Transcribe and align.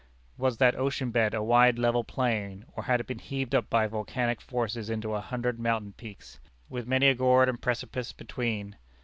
Was 0.35 0.57
that 0.57 0.75
ocean 0.75 1.11
bed 1.11 1.35
a 1.35 1.43
wide 1.43 1.77
level 1.77 2.03
plain, 2.03 2.65
or 2.75 2.85
had 2.85 2.99
it 2.99 3.05
been 3.05 3.19
heaved 3.19 3.53
up 3.53 3.69
by 3.69 3.85
volcanic 3.85 4.41
forces 4.41 4.89
into 4.89 5.13
a 5.13 5.21
hundred 5.21 5.59
mountain 5.59 5.93
peaks, 5.93 6.39
with 6.69 6.87
many 6.87 7.07
a 7.09 7.13
gorge 7.13 7.47
and 7.47 7.61
precipice 7.61 8.11
between? 8.11 8.77